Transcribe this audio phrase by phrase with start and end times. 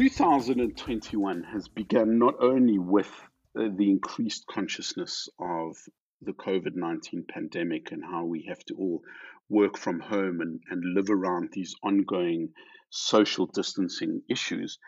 [0.00, 3.10] Two thousand and twenty-one has begun not only with
[3.54, 5.76] uh, the increased consciousness of
[6.22, 9.02] the COVID 19 pandemic and how we have to all
[9.50, 12.54] work from home and, and live around these ongoing
[12.88, 14.78] social distancing issues.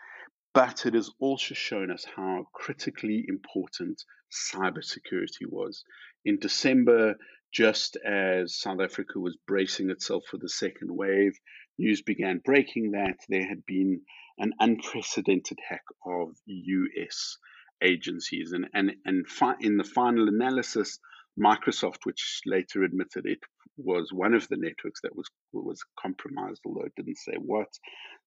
[0.53, 5.83] But it has also shown us how critically important cybersecurity was.
[6.25, 7.15] In December,
[7.51, 11.39] just as South Africa was bracing itself for the second wave,
[11.79, 14.01] news began breaking that there had been
[14.37, 17.37] an unprecedented hack of US
[17.81, 18.51] agencies.
[18.51, 20.99] And, and, and fi- in the final analysis,
[21.39, 23.39] Microsoft, which later admitted it
[23.75, 27.69] was one of the networks that was was compromised, although it didn't say what,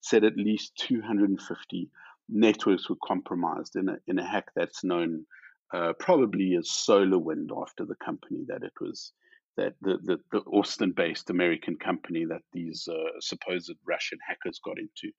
[0.00, 1.90] said at least 250
[2.28, 5.24] networks were compromised in a in a hack that's known
[5.72, 9.12] uh, probably as SolarWind after the company that it was
[9.56, 15.10] that the, the, the Austin-based American company that these uh, supposed Russian hackers got into.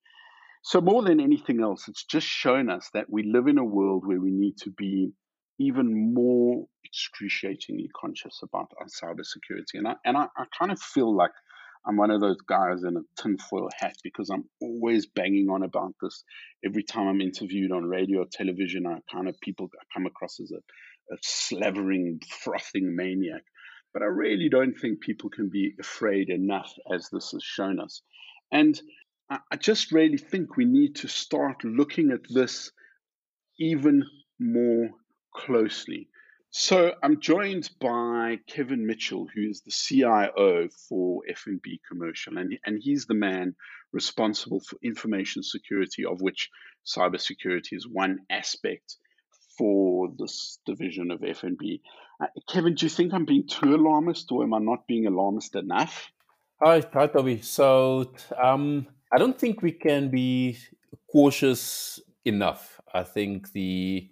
[0.62, 4.06] So more than anything else, it's just shown us that we live in a world
[4.06, 5.12] where we need to be
[5.60, 9.76] even more excruciatingly conscious about our cybersecurity.
[9.76, 11.32] And I and I, I kind of feel like
[11.86, 15.94] I'm one of those guys in a tinfoil hat because I'm always banging on about
[16.02, 16.24] this.
[16.66, 20.52] Every time I'm interviewed on radio or television, I kind of people come across as
[20.52, 23.44] a, a slavering, frothing maniac.
[23.94, 28.02] But I really don't think people can be afraid enough as this has shown us.
[28.52, 28.80] And
[29.30, 32.72] I just really think we need to start looking at this
[33.60, 34.06] even
[34.40, 34.90] more
[35.36, 36.08] closely.
[36.50, 42.80] So I'm joined by Kevin Mitchell, who is the CIO for FNB Commercial, and, and
[42.82, 43.56] he's the man
[43.92, 46.50] responsible for information security, of which
[46.86, 48.96] cybersecurity is one aspect
[49.58, 51.82] for this division of FNB.
[52.22, 55.56] Uh, Kevin, do you think I'm being too alarmist, or am I not being alarmist
[55.56, 56.12] enough?
[56.62, 57.42] Hi, hi, Toby.
[57.42, 60.58] So um, I don't think we can be
[61.12, 62.82] cautious enough.
[62.94, 64.10] I think the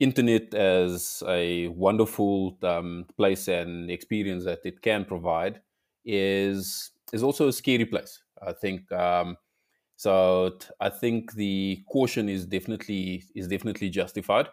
[0.00, 5.60] internet as a wonderful um, place and experience that it can provide
[6.04, 8.22] is is also a scary place.
[8.42, 9.36] I think um,
[9.96, 10.58] so.
[10.80, 14.48] I think the caution is definitely is definitely justified.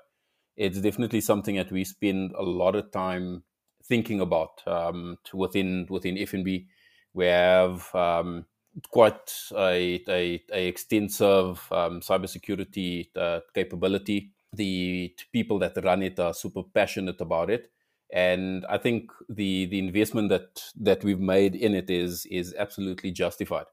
[0.57, 3.43] It's definitely something that we spend a lot of time
[3.83, 6.67] thinking about um, within within FNB.
[7.13, 8.45] We have um,
[8.89, 16.33] quite a, a, a extensive um, cybersecurity uh, capability the people that run it are
[16.33, 17.71] super passionate about it.
[18.13, 23.11] And i think the the investment that that we've made in it is is absolutely
[23.11, 23.67] justified.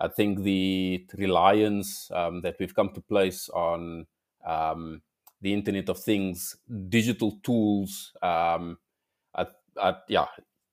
[0.00, 4.06] I think the reliance um, that we've come to place on
[4.46, 5.02] um,
[5.40, 6.56] the internet of things
[6.88, 8.78] digital tools um,
[9.34, 9.46] I,
[9.80, 10.26] I, yeah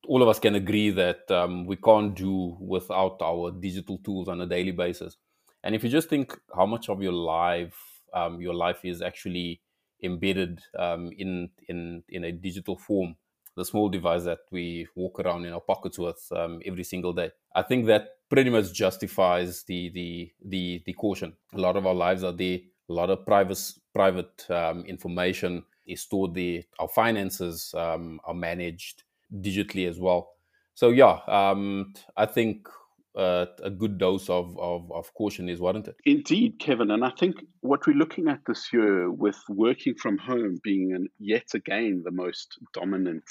[0.07, 4.41] all of us can agree that um, we can't do without our digital tools on
[4.41, 5.17] a daily basis.
[5.63, 9.61] And if you just think how much of your life um, your life is actually
[10.03, 13.15] embedded um, in in in a digital form.
[13.55, 17.31] The small device that we walk around in our pockets with um, every single day.
[17.55, 21.37] I think that pretty much justifies the the the the caution.
[21.53, 22.59] A lot of our lives are there.
[22.89, 23.59] A lot of private
[23.93, 26.63] private um, information is stored there.
[26.79, 30.31] Our finances um, are managed digitally as well.
[30.73, 32.67] So yeah um, i think
[33.15, 35.95] uh, a good dose of, of, of caution is warranted.
[36.05, 36.91] Indeed, Kevin.
[36.91, 41.07] And I think what we're looking at this year with working from home being an,
[41.19, 43.23] yet again the most dominant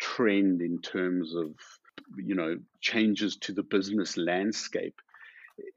[0.00, 1.54] trend in terms of
[2.18, 5.00] you know changes to the business landscape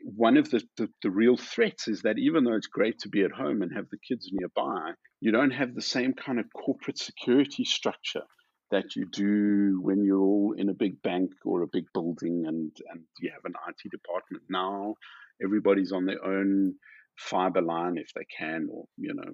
[0.02, 3.24] one of the, the, the, real threats is that even though it's great to be
[3.24, 6.98] at home and have the kids nearby, you don't have the same kind of corporate
[6.98, 8.24] security structure
[8.72, 12.72] that you do when you're all in a big bank or a big building and,
[12.92, 14.44] and you have an IT department.
[14.50, 14.96] Now
[15.44, 16.76] everybody's on their own
[17.18, 19.34] fiber line if they can, or you know,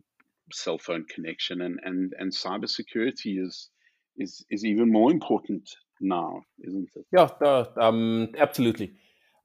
[0.52, 3.70] cell phone connection, and and and cybersecurity is
[4.18, 5.70] is is even more important
[6.02, 7.06] now, isn't it?
[7.12, 8.94] Yeah, uh, um, absolutely.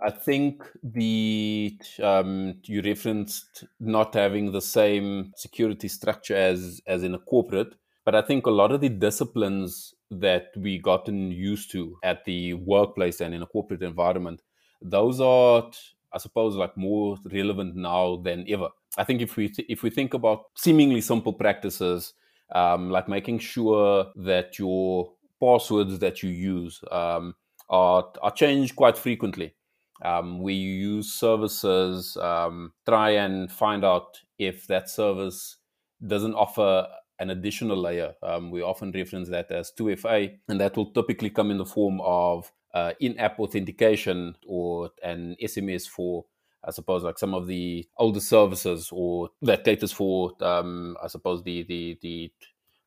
[0.03, 7.15] I think the um, you referenced not having the same security structure as as in
[7.15, 11.97] a corporate but I think a lot of the disciplines that we gotten used to
[12.03, 14.43] at the workplace and in a corporate environment,
[14.83, 15.71] those are,
[16.13, 18.69] I suppose, like more relevant now than ever.
[18.97, 22.15] I think if we th- if we think about seemingly simple practices,
[22.53, 27.35] um, like making sure that your passwords that you use um,
[27.69, 29.55] are are changed quite frequently.
[30.03, 35.59] Um, we use services, um, try and find out if that service
[36.07, 36.89] doesn't offer
[37.21, 38.15] an additional layer.
[38.23, 42.01] Um, we often reference that as 2FA, and that will typically come in the form
[42.01, 46.25] of uh, in-app authentication or an SMS for
[46.63, 51.43] I suppose like some of the older services or that caters for um, I suppose
[51.43, 52.33] the the the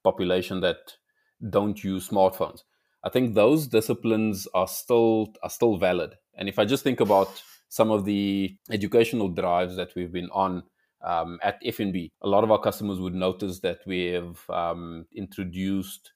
[0.03, 0.97] population that
[1.49, 2.63] don't use smartphones.
[3.03, 6.15] I think those disciplines are still are still valid.
[6.35, 10.63] And if I just think about some of the educational drives that we've been on
[11.03, 16.13] um, at FNB, a lot of our customers would notice that we have um, introduced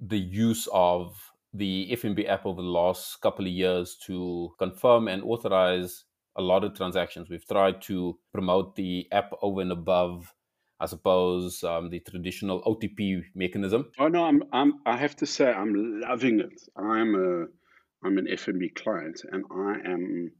[0.00, 5.22] the use of the FNB app over the last couple of years to confirm and
[5.22, 6.04] authorize
[6.36, 7.28] a lot of transactions.
[7.28, 10.32] We've tried to promote the app over and above,
[10.80, 13.90] I suppose, um, the traditional OTP mechanism.
[13.98, 16.62] Oh no, I'm, I'm, I have to say, I'm loving it.
[16.76, 20.32] I'm a, I'm an FNB client, and I am,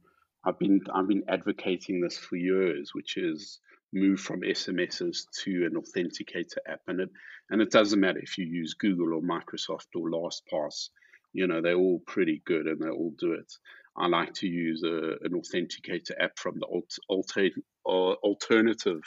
[0.45, 3.59] I've been, I've been advocating this for years, which is
[3.93, 7.09] move from SMSs to an authenticator app, and it,
[7.49, 10.89] and it doesn't matter if you use Google or Microsoft or LastPass
[11.33, 13.51] you know they're all pretty good and they all do it.
[13.97, 16.65] I like to use a, an authenticator app from the
[17.09, 17.49] alter,
[17.85, 19.01] alternative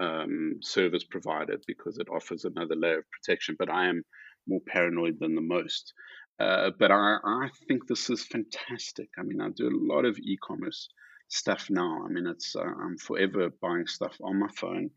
[0.00, 3.56] um, service provider because it offers another layer of protection.
[3.58, 4.02] But I am
[4.46, 5.92] more paranoid than the most.
[6.38, 9.08] Uh, but I, I think this is fantastic.
[9.18, 10.88] I mean, I do a lot of e-commerce
[11.28, 12.04] stuff now.
[12.04, 14.90] I mean, it's uh, I'm forever buying stuff on my phone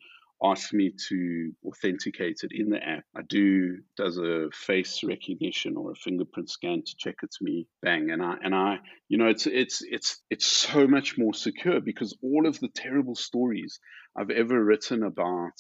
[0.44, 3.04] asks me to authenticate it in the app.
[3.16, 7.68] I do does a face recognition or a fingerprint scan to check it's me.
[7.82, 8.80] Bang, and I and I,
[9.10, 13.16] you know, it's it's it's it's so much more secure because all of the terrible
[13.16, 13.80] stories
[14.16, 15.54] I've ever written about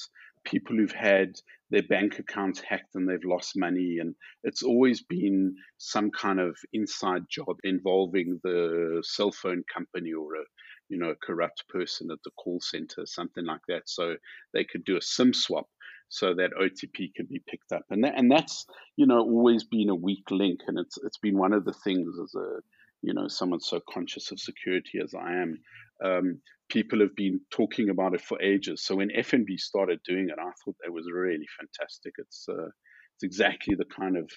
[0.43, 1.33] people who've had
[1.69, 6.57] their bank accounts hacked and they've lost money and it's always been some kind of
[6.71, 10.43] inside job involving the cell phone company or a
[10.89, 13.83] you know, a corrupt person at the call center, something like that.
[13.85, 14.15] So
[14.53, 15.67] they could do a SIM swap
[16.09, 17.83] so that OTP can be picked up.
[17.89, 20.61] And that, and that's, you know, always been a weak link.
[20.67, 22.59] And it's, it's been one of the things as a,
[23.01, 25.59] you know, someone so conscious of security as I am.
[26.03, 28.83] Um, people have been talking about it for ages.
[28.85, 32.13] So when FNB started doing it, I thought that was really fantastic.
[32.17, 32.69] It's, uh,
[33.15, 34.29] it's exactly the kind of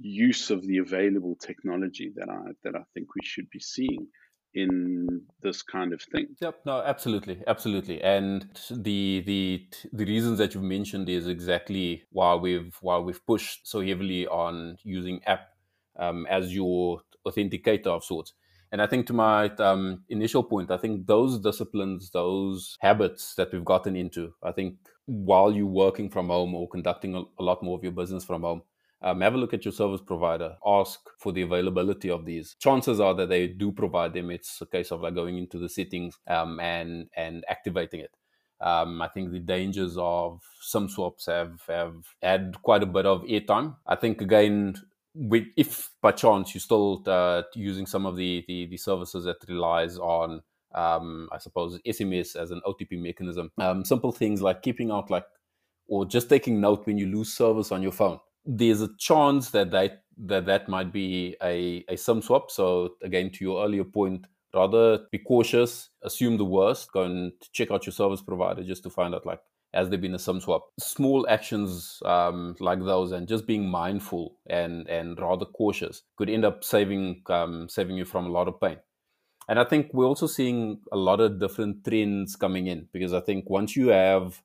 [0.00, 4.06] use of the available technology that I that I think we should be seeing
[4.54, 6.26] in this kind of thing.
[6.40, 8.02] Yep, no, absolutely, absolutely.
[8.02, 13.66] And the the the reasons that you've mentioned is exactly why we've why we've pushed
[13.66, 15.48] so heavily on using app
[15.98, 18.34] um, as your authenticator of sorts.
[18.70, 23.52] And I think to my um, initial point, I think those disciplines, those habits that
[23.52, 27.62] we've gotten into, I think while you're working from home or conducting a, a lot
[27.62, 28.62] more of your business from home,
[29.02, 32.54] um, have a look at your service provider, ask for the availability of these.
[32.60, 34.30] Chances are that they do provide them.
[34.30, 38.14] It's a case of like going into the settings um, and and activating it.
[38.60, 43.22] Um, I think the dangers of SIM swaps have have had quite a bit of
[43.22, 43.76] airtime.
[43.86, 44.76] I think again,
[45.14, 49.38] with, if by chance you're still uh, using some of the, the, the services that
[49.48, 50.42] relies on,
[50.74, 55.26] um, I suppose SMS as an OTP mechanism, um, simple things like keeping out like
[55.88, 59.70] or just taking note when you lose service on your phone there's a chance that
[59.70, 62.50] that that, that might be a, a SIM swap.
[62.50, 67.70] So again, to your earlier point, rather be cautious, assume the worst, go and check
[67.70, 69.40] out your service provider just to find out like
[69.74, 70.68] has there been a SIM swap.
[70.78, 76.44] Small actions um, like those and just being mindful and and rather cautious could end
[76.44, 78.76] up saving um, saving you from a lot of pain.
[79.48, 83.20] And I think we're also seeing a lot of different trends coming in because I
[83.20, 84.40] think once you have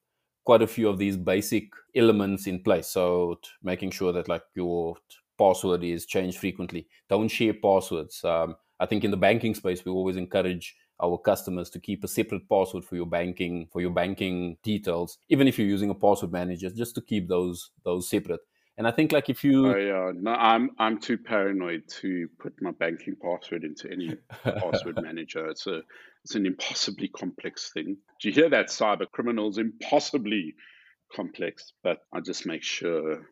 [0.47, 2.87] quite a few of these basic elements in place.
[2.87, 4.95] So making sure that like your
[5.37, 6.87] password is changed frequently.
[7.09, 8.23] Don't share passwords.
[8.23, 10.73] Um, I think in the banking space, we always encourage
[11.03, 15.49] our customers to keep a separate password for your banking for your banking details, even
[15.49, 18.39] if you're using a password manager, just to keep those those separate.
[18.77, 22.53] And I think like if you, oh yeah, no, I'm I'm too paranoid to put
[22.61, 25.47] my banking password into any password manager.
[25.47, 25.81] It's a
[26.23, 27.97] it's an impossibly complex thing.
[28.21, 29.57] Do you hear that, cyber criminals?
[29.57, 30.55] Impossibly
[31.15, 33.25] complex, but I just make sure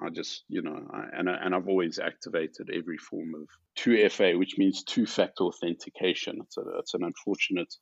[0.00, 4.38] I just, you know, I, and, I, and I've always activated every form of 2FA,
[4.38, 6.38] which means two factor authentication.
[6.42, 7.72] It's, a, it's an unfortunate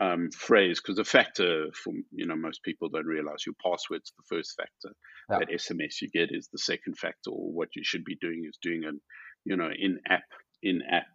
[0.00, 4.36] um, phrase because the factor for you know most people don't realize your password's the
[4.36, 4.96] first factor
[5.28, 5.38] yeah.
[5.38, 8.58] that sms you get is the second factor or what you should be doing is
[8.62, 9.00] doing an
[9.44, 10.24] you know in app
[10.62, 11.06] in app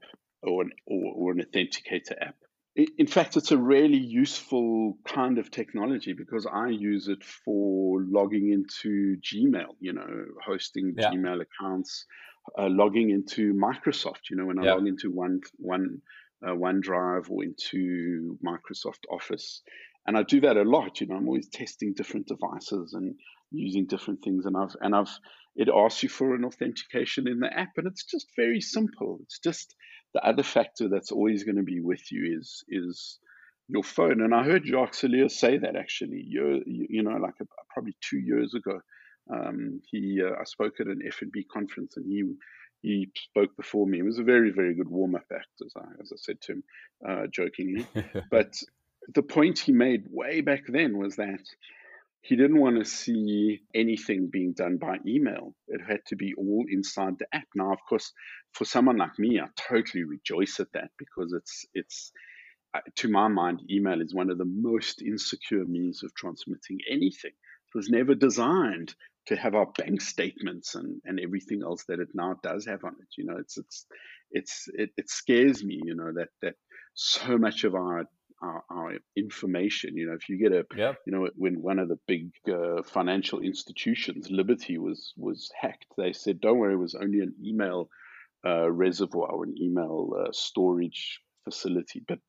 [0.44, 2.36] or an, or, or an authenticator app
[2.76, 8.52] in fact it's a really useful kind of technology because i use it for logging
[8.52, 11.10] into gmail you know hosting yeah.
[11.10, 12.06] gmail accounts
[12.60, 14.74] uh, logging into microsoft you know when i yeah.
[14.74, 16.02] log into one one
[16.46, 19.62] uh, OneDrive or into Microsoft Office.
[20.08, 21.02] And I do that a lot.
[21.02, 23.16] You know, I'm always testing different devices and
[23.52, 25.10] using different things, and I've and I've
[25.56, 29.20] it asks you for an authentication in the app, and it's just very simple.
[29.24, 29.74] It's just
[30.14, 33.20] the other factor that's always going to be with you is is
[33.68, 34.22] your phone.
[34.22, 38.20] And I heard Jacques Celliers say that actually, you, you know, like a, probably two
[38.20, 38.80] years ago.
[39.34, 42.24] Um, he, uh, I spoke at an FNB conference, and he
[42.86, 44.00] he spoke before me.
[44.00, 46.52] It was a very, very good warm up act, as I, as I said to
[46.52, 46.64] him
[47.08, 47.88] uh, jokingly.
[48.32, 48.56] but
[49.14, 51.42] the point he made way back then was that
[52.22, 55.56] he didn't want to see anything being done by email.
[55.68, 57.48] It had to be all inside the app.
[57.56, 58.12] Now, of course,
[58.54, 62.12] for someone like me, I totally rejoice at that because it's it's
[62.76, 67.32] uh, to my mind, email is one of the most insecure means of transmitting anything.
[67.32, 68.94] It was never designed
[69.28, 72.94] to have our bank statements and, and everything else that it now does have on
[73.00, 73.08] it.
[73.18, 73.86] You know, it's it's
[74.32, 75.80] it's it, it scares me.
[75.84, 76.56] You know that that
[76.94, 78.06] so much of our
[78.42, 79.96] our, our, information.
[79.96, 80.98] You know, if you get a, yep.
[81.06, 86.14] you know, when one of the big uh, financial institutions, Liberty, was was hacked, they
[86.14, 87.90] said, "Don't worry, it was only an email
[88.46, 92.20] uh, reservoir, an email uh, storage facility." But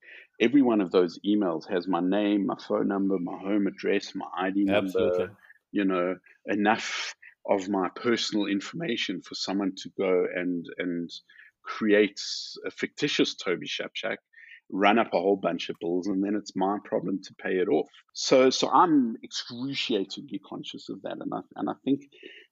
[0.40, 4.26] every one of those emails has my name, my phone number, my home address, my
[4.38, 5.18] ID Absolutely.
[5.18, 5.36] number.
[5.76, 6.16] You know,
[6.46, 7.14] enough
[7.54, 11.10] of my personal information for someone to go and and
[11.62, 12.20] create
[12.64, 14.16] a fictitious Toby Shapshak
[14.70, 17.68] run up a whole bunch of bills and then it's my problem to pay it
[17.68, 17.90] off.
[18.14, 22.00] So so I'm excruciatingly conscious of that and I and I think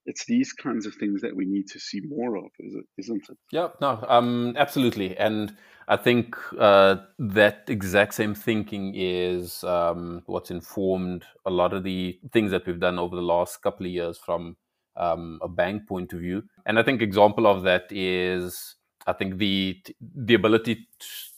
[0.07, 2.51] it's these kinds of things that we need to see more of,
[2.99, 3.39] isn't it?
[3.51, 5.17] Yeah, no, um, absolutely.
[5.17, 5.57] And
[5.89, 12.19] I think uh, that exact same thinking is um, what's informed a lot of the
[12.33, 14.57] things that we've done over the last couple of years from
[14.97, 16.43] um, a bank point of view.
[16.67, 20.89] And I think example of that is I think the the ability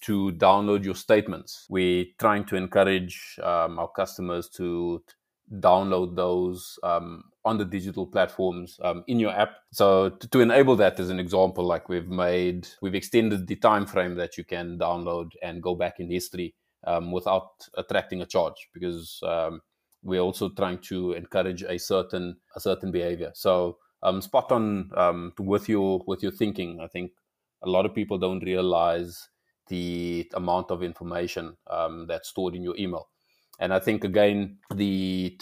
[0.02, 1.66] to download your statements.
[1.68, 5.02] We're trying to encourage um, our customers to
[5.52, 9.50] download those um, on the digital platforms um, in your app.
[9.72, 13.86] So to, to, enable that, as an example, like we've made, we've extended the time
[13.86, 16.54] frame that you can download and go back in history
[16.86, 19.60] um, without attracting a charge, because um,
[20.02, 23.30] we're also trying to encourage a certain a certain behavior.
[23.34, 24.90] So um, spot on
[25.38, 26.80] with your with your thinking.
[26.80, 27.12] I think
[27.62, 29.28] a lot of people don't realize
[29.68, 33.08] the amount of information um, that's stored in your email.
[33.58, 35.38] And I think again the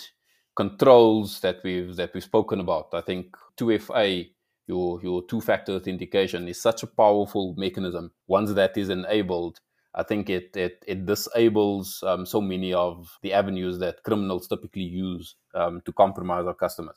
[0.56, 2.88] controls that we've that we've spoken about.
[2.92, 4.30] I think 2FA,
[4.66, 8.12] your your two-factor authentication, is such a powerful mechanism.
[8.26, 9.60] Once that is enabled,
[9.94, 14.82] I think it it, it disables um, so many of the avenues that criminals typically
[14.82, 16.96] use um, to compromise our customers.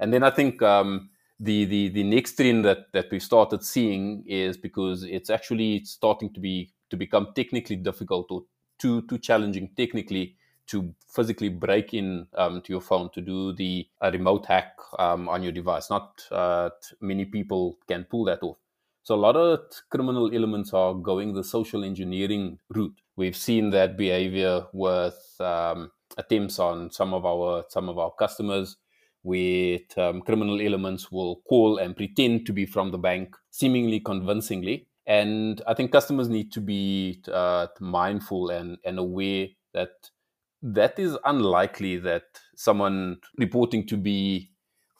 [0.00, 1.10] And then I think um,
[1.40, 6.32] the the the next trend that that we started seeing is because it's actually starting
[6.34, 8.42] to be to become technically difficult or
[8.78, 10.36] too too challenging technically
[10.68, 15.42] to physically break in um, to your phone to do the remote hack um, on
[15.42, 15.90] your device.
[15.90, 16.70] Not uh,
[17.00, 18.58] many people can pull that off.
[19.02, 19.60] So a lot of
[19.90, 23.00] criminal elements are going the social engineering route.
[23.16, 28.76] We've seen that behavior with um, attempts on some of our some of our customers
[29.22, 34.86] with um, criminal elements will call and pretend to be from the bank, seemingly convincingly.
[35.06, 40.10] And I think customers need to be uh, mindful and, and aware that
[40.62, 42.24] that is unlikely that
[42.56, 44.50] someone reporting to be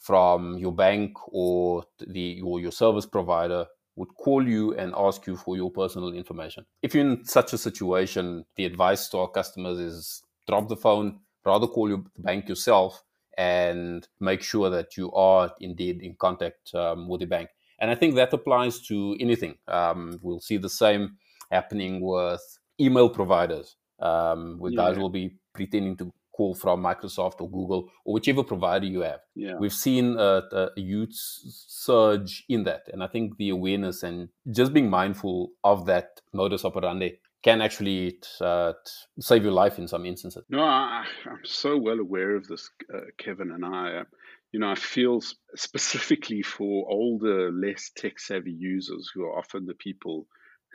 [0.00, 5.36] from your bank or the or your service provider would call you and ask you
[5.36, 6.64] for your personal information.
[6.82, 11.18] If you're in such a situation, the advice to our customers is drop the phone,
[11.44, 13.02] rather call your bank yourself
[13.36, 17.50] and make sure that you are indeed in contact um, with the bank.
[17.80, 19.56] And I think that applies to anything.
[19.66, 21.16] Um, we'll see the same
[21.50, 22.40] happening with
[22.80, 24.76] email providers, um, where yeah.
[24.76, 29.20] guys will be pretending to call from Microsoft or Google or whichever provider you have.
[29.34, 29.56] Yeah.
[29.58, 32.82] We've seen a, a, huge surge in that.
[32.92, 38.18] And I think the awareness and just being mindful of that modus operandi can actually
[38.40, 38.72] uh,
[39.18, 40.44] save your life in some instances.
[40.48, 43.98] No, I, am so well aware of this, uh, Kevin, and I.
[44.00, 44.04] Uh,
[44.52, 45.20] you know, I feel
[45.56, 50.26] specifically for older, less tech savvy users who are often the people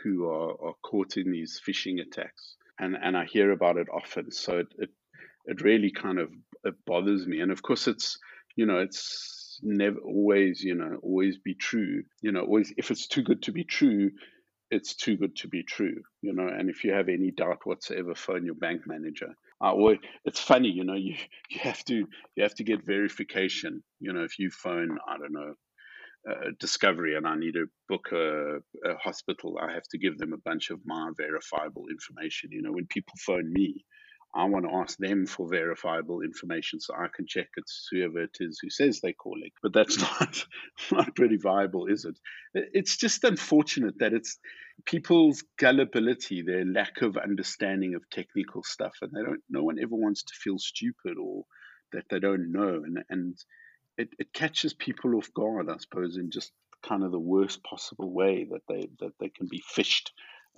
[0.03, 4.31] who are, are caught in these phishing attacks, and and I hear about it often.
[4.31, 4.89] So it it,
[5.45, 6.29] it really kind of
[6.63, 8.17] it bothers me, and of course it's
[8.55, 12.03] you know it's never always you know always be true.
[12.21, 14.11] You know, always if it's too good to be true,
[14.71, 16.47] it's too good to be true, you know.
[16.47, 19.33] And if you have any doubt whatsoever, phone your bank manager.
[19.63, 21.15] Uh, or it's funny, you know, you
[21.49, 21.95] you have to
[22.35, 23.83] you have to get verification.
[23.99, 25.53] You know, if you phone, I don't know,
[26.59, 30.37] Discovery, and I need to book a, a hospital, I have to give them a
[30.37, 32.51] bunch of my verifiable information.
[32.51, 33.85] You know, when people phone me,
[34.35, 38.37] I want to ask them for verifiable information so I can check it's whoever it
[38.39, 39.51] is who says they're calling.
[39.61, 40.45] But that's not
[40.91, 42.17] not pretty viable, is it?
[42.53, 44.39] It's just unfortunate that it's
[44.85, 49.43] people's gullibility, their lack of understanding of technical stuff, and they don't.
[49.49, 51.43] No one ever wants to feel stupid or
[51.91, 53.37] that they don't know, and and
[53.97, 56.51] it, it catches people off guard, I suppose, in just
[56.83, 60.09] kind of the worst possible way that they that they can be phished,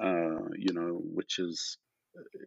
[0.01, 1.77] uh, you know, which is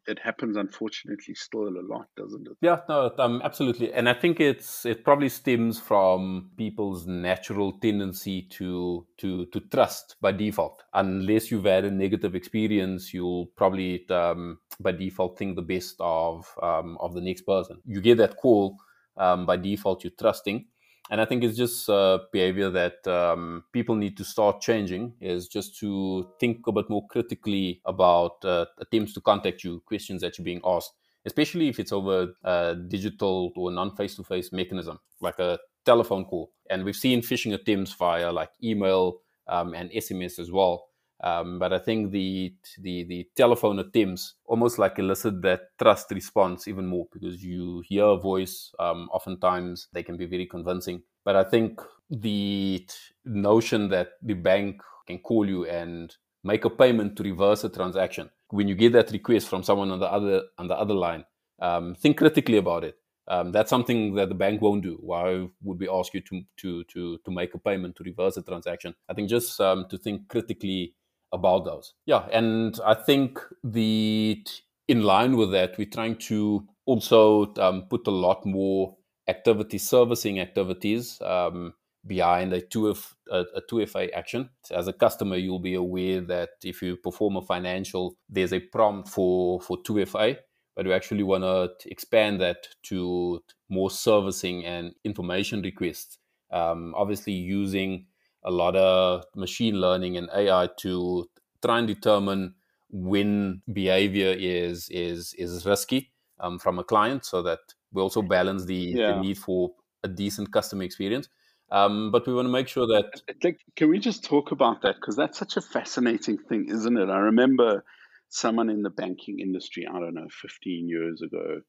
[0.06, 2.56] it happens unfortunately still a lot, doesn't it?
[2.62, 8.42] Yeah, no, um, absolutely, and I think it's it probably stems from people's natural tendency
[8.52, 10.82] to to to trust by default.
[10.94, 16.46] Unless you've had a negative experience, you'll probably um, by default think the best of
[16.62, 17.80] um, of the next person.
[17.84, 18.78] You get that call
[19.18, 20.64] um, by default, you're trusting
[21.10, 25.14] and I think it's just uh, behavior that um, people need to start changing.
[25.20, 30.22] Is just to think a bit more critically about uh, attempts to contact you, questions
[30.22, 30.92] that you're being asked,
[31.24, 36.52] especially if it's over a digital or non-face-to-face mechanism like a telephone call.
[36.70, 40.87] And we've seen phishing attempts via like email um, and SMS as well.
[41.20, 46.68] Um, but I think the, the the telephone attempts almost like elicit that trust response
[46.68, 48.72] even more because you hear a voice.
[48.78, 51.02] Um, oftentimes they can be very convincing.
[51.24, 52.86] But I think the
[53.24, 58.30] notion that the bank can call you and make a payment to reverse a transaction
[58.50, 61.24] when you get that request from someone on the other on the other line,
[61.60, 62.96] um, think critically about it.
[63.26, 64.96] Um, that's something that the bank won't do.
[65.00, 68.42] Why would we ask you to to to to make a payment to reverse a
[68.42, 68.94] transaction?
[69.08, 70.94] I think just um, to think critically
[71.32, 71.94] about those.
[72.06, 74.44] Yeah, and I think the
[74.88, 78.96] in line with that, we're trying to also um, put a lot more
[79.28, 81.74] activity servicing activities um,
[82.06, 84.48] behind a 2F, a, a 2FA action.
[84.70, 89.08] As a customer, you'll be aware that if you perform a financial, there's a prompt
[89.08, 90.38] for, for 2FA,
[90.74, 96.18] but we actually want to expand that to more servicing and information requests.
[96.50, 98.06] Um, obviously, using
[98.44, 101.28] a lot of machine learning and AI to
[101.62, 102.54] try and determine
[102.90, 107.58] when behavior is is is risky um, from a client, so that
[107.92, 109.12] we also balance the, yeah.
[109.12, 109.72] the need for
[110.04, 111.28] a decent customer experience.
[111.70, 113.20] Um, but we want to make sure that.
[113.42, 114.96] Like, can we just talk about that?
[114.96, 117.10] Because that's such a fascinating thing, isn't it?
[117.10, 117.84] I remember
[118.30, 121.60] someone in the banking industry, I don't know, 15 years ago,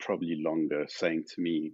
[0.00, 1.72] probably longer, saying to me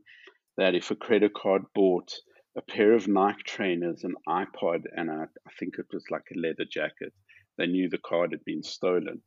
[0.57, 2.13] that if a credit card bought
[2.57, 6.39] a pair of Nike trainers, an iPod, and a, I think it was like a
[6.39, 7.13] leather jacket.
[7.57, 9.23] They knew the card had been stolen.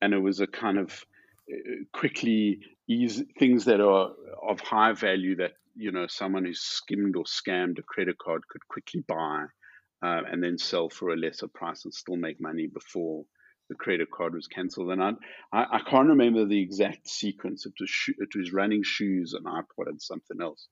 [0.00, 1.04] And it was a kind of
[1.52, 4.12] uh, quickly easy things that are
[4.48, 8.66] of high value that, you know, someone who's skimmed or scammed a credit card could
[8.68, 9.46] quickly buy
[10.02, 13.24] uh, and then sell for a lesser price and still make money before
[13.68, 14.90] the credit card was cancelled.
[14.90, 15.12] And I,
[15.52, 17.66] I, I, can't remember the exact sequence.
[17.66, 20.68] It was, sho- it was running shoes, an iPod, and something else.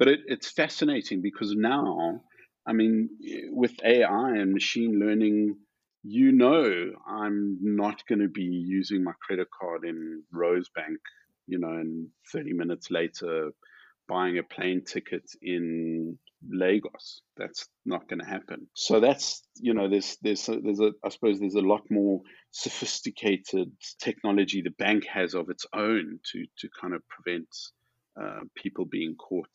[0.00, 2.22] But it, it's fascinating because now,
[2.66, 3.10] I mean,
[3.50, 5.56] with AI and machine learning,
[6.02, 10.96] you know, I'm not going to be using my credit card in Rosebank,
[11.46, 13.50] you know, and 30 minutes later
[14.08, 17.20] buying a plane ticket in Lagos.
[17.36, 18.68] That's not going to happen.
[18.72, 22.22] So that's you know there's there's a, there's a I suppose there's a lot more
[22.52, 23.70] sophisticated
[24.02, 27.48] technology the bank has of its own to to kind of prevent
[28.20, 29.46] uh, people being caught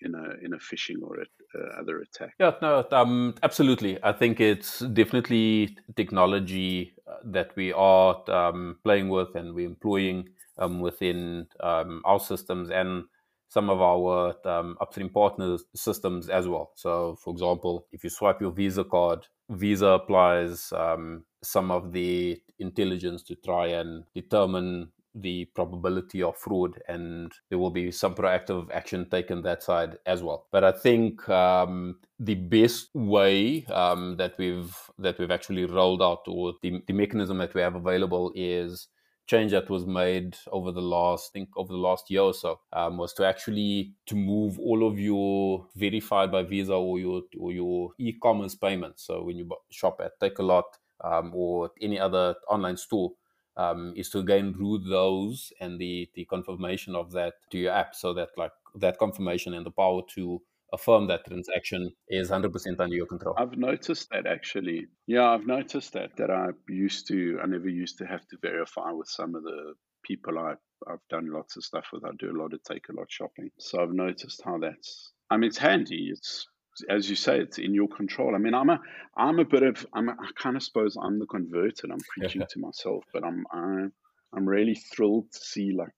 [0.00, 2.34] in a in a phishing or a, uh, other attack.
[2.38, 3.98] Yeah, no, um, absolutely.
[4.02, 10.28] I think it's definitely technology uh, that we are um, playing with and we're employing
[10.58, 13.04] um, within um, our systems and
[13.48, 16.72] some of our um, upstream partner systems as well.
[16.74, 22.40] So, for example, if you swipe your Visa card, Visa applies um, some of the
[22.58, 28.70] intelligence to try and determine the probability of fraud and there will be some proactive
[28.70, 30.46] action taken that side as well.
[30.52, 36.22] But i think um, the best way um, that we've that we've actually rolled out
[36.26, 38.88] or the, the mechanism that we have available is
[39.26, 42.60] change that was made over the last I think over the last year or so
[42.72, 47.52] um, was to actually to move all of your verified by visa or your or
[47.52, 49.04] your e-commerce payments.
[49.06, 50.64] So when you shop at Takealot
[51.02, 53.12] um, or any other online store
[53.56, 57.94] um, is to again route those and the the confirmation of that to your app
[57.94, 60.40] so that like that confirmation and the power to
[60.72, 63.34] affirm that transaction is 100% under your control.
[63.38, 64.86] I've noticed that actually.
[65.06, 68.90] Yeah i've noticed that that i used to i never used to have to verify
[68.90, 70.54] with some of the people i
[70.90, 72.04] i've done lots of stuff with.
[72.04, 73.50] I do a lot of Takealot shopping.
[73.58, 76.10] So i've noticed how that's i mean it's handy.
[76.12, 76.46] It's
[76.88, 78.34] as you say, it's in your control.
[78.34, 78.80] I mean, I'm a,
[79.16, 81.90] I'm a bit of, I'm, a, I kind of suppose I'm the converted.
[81.90, 83.86] I'm preaching to myself, but I'm, I,
[84.34, 85.94] I'm really thrilled to see like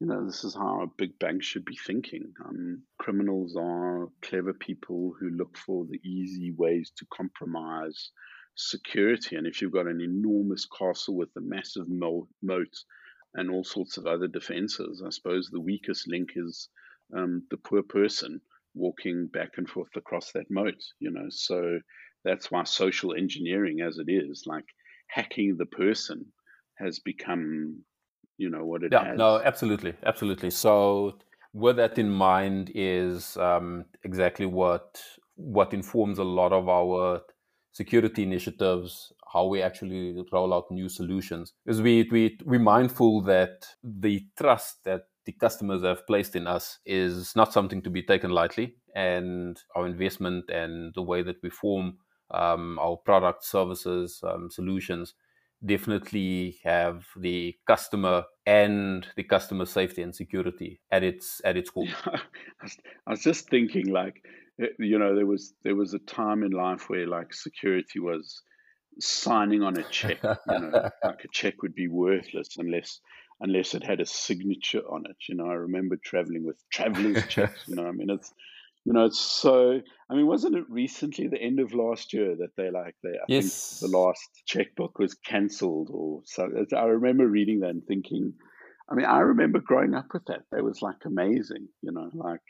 [0.00, 2.32] you know, this is how a big bank should be thinking.
[2.42, 8.10] Um, criminals are clever people who look for the easy ways to compromise
[8.54, 9.36] security.
[9.36, 12.74] And if you've got an enormous castle with a massive moat
[13.34, 16.70] and all sorts of other defenses, I suppose the weakest link is
[17.14, 18.40] um, the poor person
[18.74, 20.80] walking back and forth across that moat.
[20.98, 21.78] You know, so
[22.24, 24.64] that's why social engineering, as it is, like
[25.08, 26.26] hacking the person,
[26.78, 27.82] has become,
[28.38, 29.18] you know, what it yeah, has.
[29.18, 30.50] no, absolutely, absolutely.
[30.50, 31.18] So
[31.52, 35.02] with that in mind is um, exactly what
[35.36, 37.22] what informs a lot of our
[37.72, 41.52] security initiatives, how we actually roll out new solutions.
[41.64, 46.78] Because we we we're mindful that the trust that the customers have placed in us
[46.86, 51.50] is not something to be taken lightly, and our investment and the way that we
[51.50, 51.98] form
[52.30, 55.14] um, our product, services, um, solutions
[55.64, 61.86] definitely have the customer and the customer safety and security at its at its core.
[62.06, 62.18] Yeah,
[63.06, 64.22] I was just thinking, like,
[64.60, 68.42] eh, you know, there was there was a time in life where like security was
[68.98, 70.22] signing on a check.
[70.22, 73.00] You know, like a check would be worthless unless
[73.40, 75.16] unless it had a signature on it.
[75.28, 77.66] You know, I remember traveling with traveling checks.
[77.66, 78.32] You know, I mean, it's
[78.84, 79.80] you know, it's so.
[80.08, 83.10] I mean, wasn't it recently the end of last year that they like they?
[83.10, 83.78] I yes.
[83.80, 86.48] think the last checkbook was cancelled or so.
[86.76, 88.34] I remember reading that and thinking.
[88.90, 90.42] I mean, I remember growing up with that.
[90.50, 91.68] That was like amazing.
[91.82, 92.40] You know, like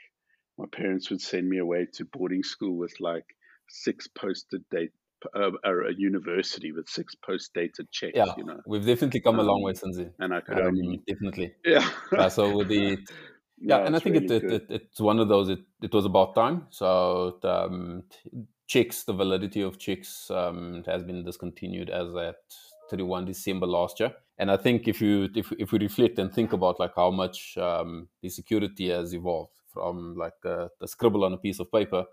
[0.57, 3.26] my parents would send me away to boarding school with like
[3.68, 4.92] six posted date
[5.35, 8.12] uh, a university with six post dated checks.
[8.14, 10.12] Yeah, you know, we've definitely come um, a long way um, since then.
[10.18, 11.54] And I could um, only definitely.
[11.64, 11.88] Yeah.
[12.12, 12.98] yeah so with the
[13.59, 15.48] yeah, and I think really it, it, it, it's one of those.
[15.48, 16.66] It, it was about time.
[16.70, 18.04] So um,
[18.66, 22.37] checks, the validity of checks um, has been discontinued as at
[22.90, 24.12] 31 December last year.
[24.38, 27.56] And I think if you if if we reflect and think about like how much
[27.59, 32.04] um, the security has evolved from like a, a scribble on a piece of paper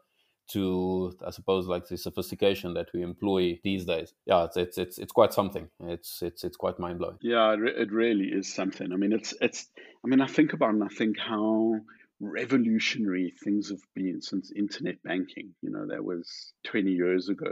[0.50, 4.14] to I suppose like the sophistication that we employ these days.
[4.26, 5.70] Yeah, it's it's it's, it's quite something.
[5.82, 7.18] It's it's it's quite mind blowing.
[7.22, 8.92] Yeah, it really is something.
[8.92, 9.68] I mean, it's it's.
[10.04, 11.76] I mean, I think about and I think how
[12.20, 15.54] revolutionary things have been since internet banking.
[15.62, 17.52] You know, that was 20 years ago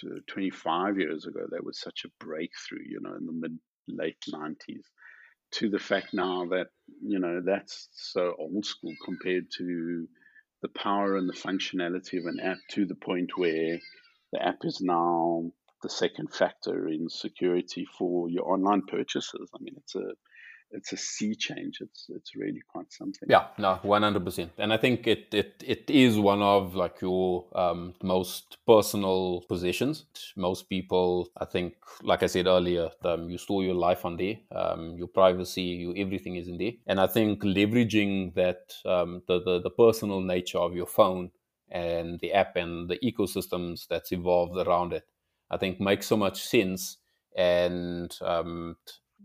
[0.00, 1.46] to 25 years ago.
[1.50, 2.84] That was such a breakthrough.
[2.86, 3.58] You know, in the mid
[3.88, 4.82] late 90s.
[5.52, 6.66] To the fact now that
[7.00, 10.08] you know that's so old school compared to
[10.62, 13.78] the power and the functionality of an app to the point where
[14.32, 15.50] the app is now
[15.82, 19.50] the second factor in security for your online purchases.
[19.54, 20.12] I mean, it's a
[20.70, 21.78] it's a sea change.
[21.80, 23.28] It's it's really quite something.
[23.28, 24.52] Yeah, no, one hundred percent.
[24.58, 30.04] And I think it it it is one of like your um, most personal possessions.
[30.36, 34.36] Most people, I think, like I said earlier, um, you store your life on there,
[34.54, 36.72] um, your privacy, you everything is in there.
[36.86, 41.30] And I think leveraging that um, the, the the personal nature of your phone
[41.68, 45.04] and the app and the ecosystems that's evolved around it,
[45.50, 46.98] I think makes so much sense.
[47.36, 48.76] And um,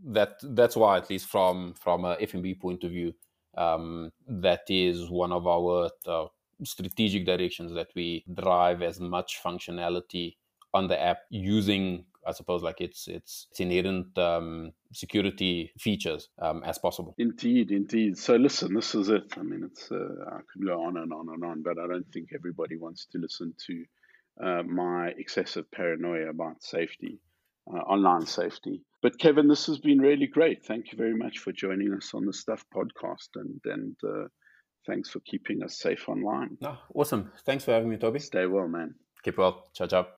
[0.05, 3.13] that that's why, at least from from a FNB point of view,
[3.57, 6.25] um, that is one of our uh,
[6.63, 10.35] strategic directions that we drive as much functionality
[10.73, 16.63] on the app using I suppose like its its, its inherent um, security features um,
[16.63, 17.15] as possible.
[17.17, 18.17] Indeed, indeed.
[18.17, 19.33] So listen, this is it.
[19.37, 22.07] I mean, it's uh, I could go on and on and on, but I don't
[22.13, 23.85] think everybody wants to listen to
[24.43, 27.19] uh, my excessive paranoia about safety,
[27.71, 28.83] uh, online safety.
[29.01, 30.63] But Kevin, this has been really great.
[30.65, 34.27] Thank you very much for joining us on the Stuff podcast, and and uh,
[34.85, 36.57] thanks for keeping us safe online.
[36.61, 37.31] No, awesome.
[37.45, 38.19] Thanks for having me, Toby.
[38.19, 38.95] Stay well, man.
[39.23, 39.69] Keep well.
[39.73, 40.07] Ciao, ciao.